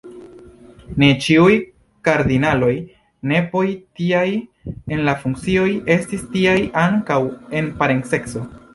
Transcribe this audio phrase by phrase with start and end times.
[1.03, 1.57] Ne ĉiuj
[2.07, 2.71] kardinaloj
[3.33, 3.63] nepoj,
[4.01, 5.69] tiaj en la funkcioj,
[6.01, 7.23] estis tiaj ankaŭ
[7.61, 8.49] en parenceco.